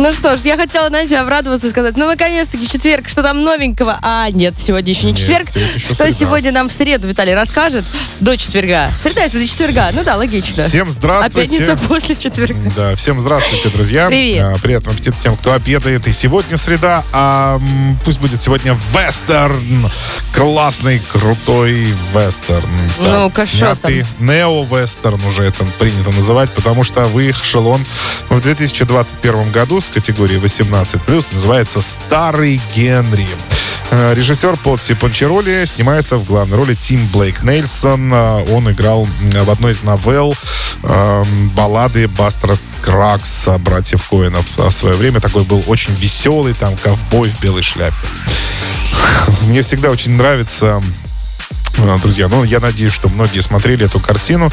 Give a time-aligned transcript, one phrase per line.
[0.00, 3.98] Ну что ж, я хотела, знаете, обрадоваться и сказать, ну, наконец-таки четверг, что там новенького?
[4.00, 5.48] А, нет, сегодня еще не Нет, четверг.
[5.50, 6.12] сегодня еще что среда.
[6.12, 7.84] сегодня нам в среду Виталий расскажет?
[8.20, 8.92] До четверга.
[9.02, 9.90] Среда это до четверга.
[9.92, 10.68] Ну да, логично.
[10.68, 11.50] Всем А здравствуйте.
[11.58, 12.70] пятница после четверга.
[12.76, 14.06] Да, всем здравствуйте, друзья.
[14.06, 14.44] Привет.
[14.44, 16.06] А, Приятного аппетита тем, кто обедает.
[16.06, 17.60] И сегодня среда, а
[18.04, 19.90] пусть будет сегодня вестерн.
[20.32, 22.68] Классный, крутой вестерн.
[23.00, 27.84] Ну-ка, шо снятый нео-вестерн уже это принято называть, потому что вышел он
[28.28, 33.26] в 2021 году с категории 18+, называется «Старый Генри».
[33.90, 38.12] Э, Режиссер Потси Пончероли снимается в главной роли Тим Блейк Нельсон.
[38.12, 40.34] Э, Он играл м, в одной из новелл
[40.82, 41.24] э,
[41.54, 44.46] баллады Бастера Скракс братьев Коинов.
[44.58, 47.96] В свое время такой был очень веселый, там, ковбой в белой шляпе.
[49.42, 51.07] Мне всегда очень нравится э,
[52.02, 54.50] Друзья, ну, я надеюсь, что многие смотрели эту картину.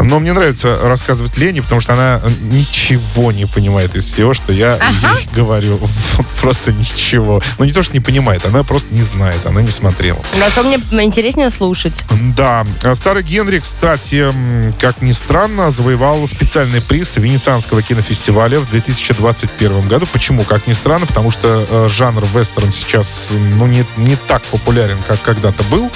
[0.00, 4.74] Но мне нравится рассказывать Лене, потому что она ничего не понимает из всего, что я
[4.76, 5.80] ей говорю.
[6.40, 7.42] Просто ничего.
[7.58, 10.20] Ну, не то, что не понимает, она просто не знает, она не смотрела.
[10.38, 12.04] Зато мне интереснее слушать.
[12.36, 14.32] Да, а старый Генри, кстати,
[14.78, 20.06] как ни странно, завоевал специальный приз Венецианского кинофестиваля в 2021 году.
[20.12, 20.44] Почему?
[20.44, 25.20] Как ни странно, потому что э, жанр вестерн сейчас ну, не, не так популярен, как
[25.22, 25.90] когда-то был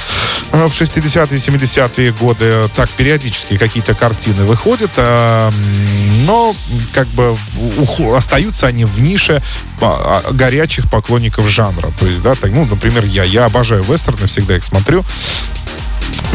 [0.53, 2.69] э, в 60-е и 70-е годы.
[2.75, 5.51] Так периодически какие-то картины выходят, а,
[6.25, 6.55] но
[6.93, 7.37] как бы
[8.17, 9.43] остаются они в нише
[9.81, 11.91] по- а, горячих поклонников жанра.
[11.99, 13.25] То есть, да, так, ну, например, я.
[13.25, 15.05] Я обожаю вестерны, всегда их смотрю.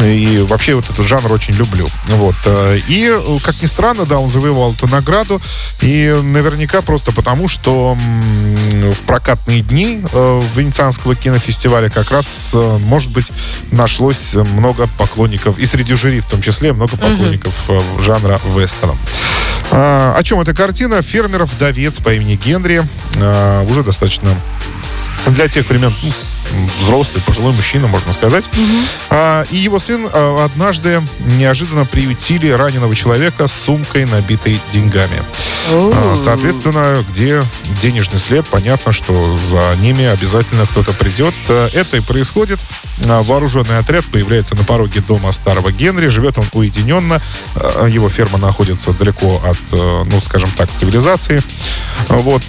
[0.00, 1.88] И вообще вот этот жанр очень люблю.
[2.08, 2.36] Вот.
[2.44, 5.40] э, И, как ни странно, да, он завоевал эту награду.
[5.80, 13.10] И наверняка просто потому, что в прокатные дни э, Венецианского кинофестиваля как раз, э, может
[13.10, 13.30] быть,
[13.72, 18.96] нашлось много поклонников, и среди жюри в том числе, много поклонников э, жанра вестерна.
[19.70, 21.02] А, О чем эта картина?
[21.02, 22.82] Фермер-вдовец по имени Генри.
[23.16, 24.38] а, Уже достаточно
[25.26, 26.12] для тех времен ну,
[26.80, 28.48] взрослый, пожилой мужчина, можно сказать.
[29.10, 31.02] А, и его сын а, однажды
[31.36, 35.22] неожиданно приютили раненого человека с сумкой, набитой деньгами.
[35.70, 37.42] А, соответственно, где
[37.82, 41.34] денежный след, понятно, что за ними обязательно кто-то придет.
[41.48, 42.58] А, Это и происходит.
[43.06, 46.08] А, Вооруженный отряд появляется на пороге дома старого Генри.
[46.08, 47.20] Живет он уединенно.
[47.54, 51.42] А, Его ферма находится далеко от, э, ну, скажем так, цивилизации.
[52.08, 52.42] Вот.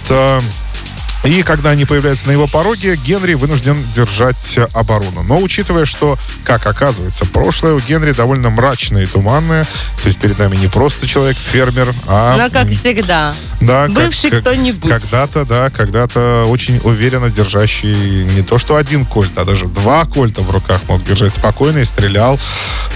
[1.24, 5.22] И когда они появляются на его пороге, Генри вынужден держать оборону.
[5.22, 10.38] Но учитывая, что, как оказывается, прошлое у Генри довольно мрачное и туманное, то есть перед
[10.38, 12.36] нами не просто человек-фермер, а...
[12.36, 13.34] Ну, как всегда.
[13.60, 14.90] да, Бывший как- кто-нибудь.
[14.90, 20.42] Когда-то, да, когда-то очень уверенно держащий не то что один кольт, а даже два кольта
[20.42, 22.38] в руках мог держать спокойно и стрелял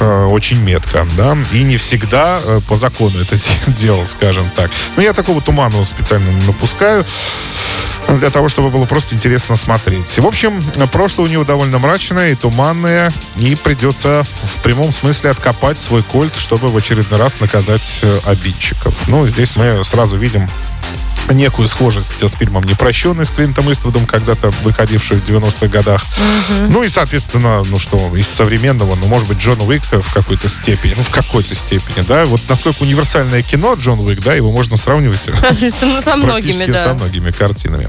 [0.01, 3.37] э, очень метко, да, и не всегда э, по закону это
[3.79, 4.71] делал, скажем так.
[4.97, 7.05] Но я такого туманного специально напускаю
[8.09, 10.19] для того, чтобы было просто интересно смотреть.
[10.19, 15.79] В общем, прошлое у него довольно мрачное и туманное, и придется в прямом смысле откопать
[15.79, 18.95] свой кольт, чтобы в очередной раз наказать э, обидчиков.
[19.09, 20.49] Ну, здесь мы сразу видим
[21.31, 26.05] некую схожесть с фильмом «Непрощенный» с Клинтом Иствудом, когда-то выходивший в 90-х годах.
[26.69, 30.95] Ну и, соответственно, ну что, из современного, ну, может быть, Джон Уик в какой-то степени,
[30.97, 35.21] ну, в какой-то степени, да, вот настолько универсальное кино Джон Уик, да, его можно сравнивать
[36.05, 36.83] со многими, да.
[36.83, 37.89] со многими картинами.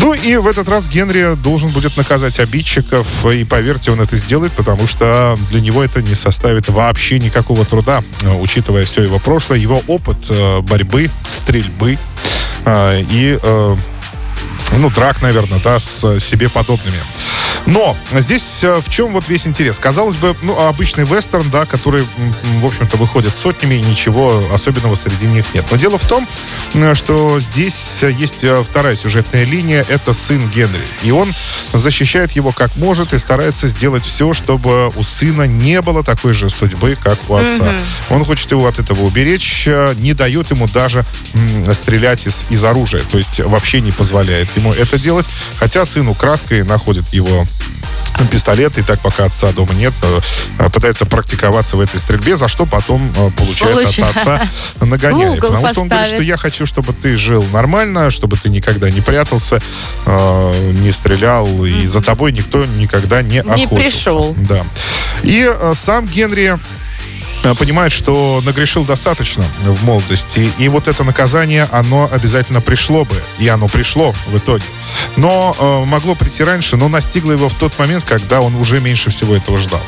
[0.00, 4.52] Ну и в этот раз Генри должен будет наказать обидчиков, и поверьте, он это сделает,
[4.52, 9.58] потому что для него это не составит вообще никакого труда, э, учитывая все его прошлое,
[9.58, 11.98] его опыт э, борьбы, стрельбы э,
[13.10, 13.76] и э,
[14.76, 16.98] ну, драк, наверное, да, с э, себе подобными.
[17.68, 19.78] Но здесь э, в чем вот весь интерес?
[19.78, 22.06] Казалось бы, ну, обычный вестерн, да, который,
[22.60, 25.66] в общем-то, выходит сотнями, и ничего особенного среди них нет.
[25.70, 26.26] Но дело в том,
[26.94, 30.80] что здесь э, есть э, вторая сюжетная линия, это сын Генри.
[31.02, 31.30] И он
[31.74, 36.48] защищает его как может и старается сделать все, чтобы у сына не было такой же
[36.48, 37.74] судьбы, как у отца.
[38.08, 39.66] Он хочет его от этого уберечь,
[39.96, 41.04] не дает ему даже
[41.74, 45.28] стрелять из, из оружия, то есть вообще не позволяет ему это делать,
[45.58, 47.46] хотя сын украдкой находит его
[48.30, 52.66] пистолет, и так пока отца дома нет, э, пытается практиковаться в этой стрельбе, за что
[52.66, 54.16] потом э, получает Получает.
[54.16, 54.48] от отца
[55.36, 56.08] угол Потому что он говорит, поставит.
[56.08, 59.60] что я хочу, чтобы ты жил нормально, чтобы ты никогда не прятался,
[60.06, 63.74] э, не стрелял, и за тобой никто никогда не Не охотился.
[63.74, 64.34] пришел.
[64.48, 64.64] Да.
[65.22, 66.58] И сам Генри
[67.58, 73.48] понимает, что нагрешил достаточно в молодости, и вот это наказание, оно обязательно пришло бы, и
[73.48, 74.64] оно пришло в итоге.
[75.18, 79.10] Но э, могло прийти раньше, но настигло его в тот момент, когда он уже меньше
[79.10, 79.82] всего этого ждал.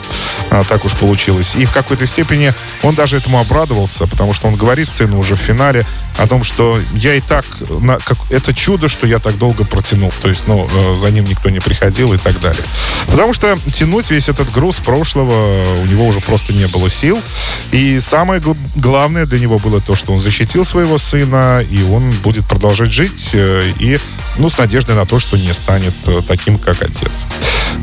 [0.50, 1.54] А, так уж получилось.
[1.54, 5.38] И в какой-то степени он даже этому обрадовался, потому что он говорит сыну уже в
[5.38, 5.86] финале
[6.18, 10.12] о том, что я и так, на, как, это чудо, что я так долго протянул.
[10.20, 12.62] То есть, ну, э, за ним никто не приходил и так далее.
[13.06, 17.22] Потому что тянуть весь этот груз прошлого у него уже просто не было сил.
[17.70, 22.10] И самое гл- главное для него было то, что он защитил своего сына, и он
[22.22, 24.00] будет продолжать жить, э, и,
[24.36, 27.25] ну, с надеждой на то, что не станет э, таким, как отец.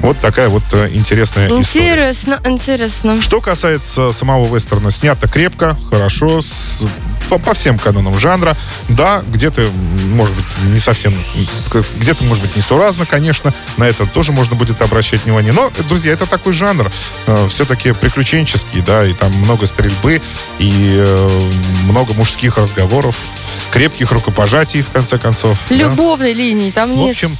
[0.01, 1.59] Вот такая вот э, интересная история.
[1.59, 3.21] Интересно, интересно.
[3.21, 6.83] Что касается самого вестерна, снято крепко, хорошо, с-
[7.29, 8.55] по, по всем канонам жанра.
[8.89, 9.69] Да, где-то,
[10.13, 11.13] может быть, не совсем,
[11.99, 13.53] где-то, может быть, несуразно, конечно.
[13.77, 15.53] На это тоже можно будет обращать внимание.
[15.53, 16.91] Но, друзья, это такой жанр,
[17.27, 20.21] э, все-таки приключенческий, да, и там много стрельбы,
[20.59, 21.41] и э,
[21.83, 23.15] много мужских разговоров,
[23.71, 25.57] крепких рукопожатий, в конце концов.
[25.69, 25.75] да.
[25.75, 27.11] Любовной линии там В нет.
[27.11, 27.37] общем,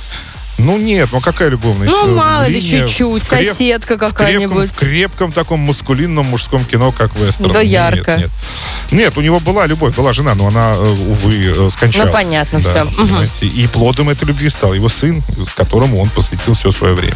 [0.57, 1.91] ну нет, ну какая любовность?
[1.91, 4.71] Ну, мало ли, чуть-чуть, креп- соседка в крепком, какая-нибудь.
[4.71, 7.51] в крепком таком мускулинном мужском кино, как вестерн.
[7.51, 8.17] Да Нет, ярко.
[8.17, 8.29] Нет,
[8.91, 12.07] Нет, у него была любовь, была жена, но она, э, увы, э, скончалась.
[12.07, 12.85] Ну, понятно Да.
[12.85, 12.93] Мгм.
[12.95, 13.45] понимаете.
[13.47, 15.21] И плодом этой любви стал его сын,
[15.55, 17.15] которому он посвятил все свое время.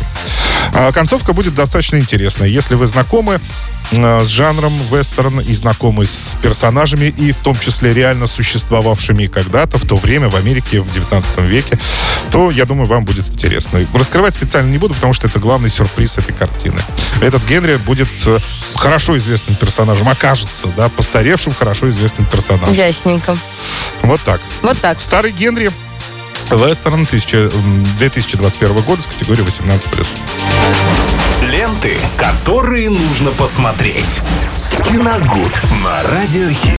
[0.73, 2.47] А концовка будет достаточно интересная.
[2.47, 3.39] Если вы знакомы
[3.91, 9.77] э, с жанром вестерн и знакомы с персонажами, и в том числе реально существовавшими когда-то,
[9.77, 11.77] в то время, в Америке, в 19 веке,
[12.31, 13.85] то, я думаю, вам будет интересно.
[13.93, 16.81] Раскрывать специально не буду, потому что это главный сюрприз этой картины.
[17.21, 18.39] Этот Генри будет э,
[18.75, 22.73] хорошо известным персонажем, окажется, да, постаревшим, хорошо известным персонажем.
[22.73, 23.37] Ясненько.
[24.03, 24.41] Вот так.
[24.61, 25.01] Вот так.
[25.01, 25.71] Старый Генри,
[26.51, 30.17] вестерн 1000, м, 2021 года с категории 18+.
[31.43, 34.21] Ленты, которые нужно посмотреть.
[34.83, 36.69] Киногуд на радиохит.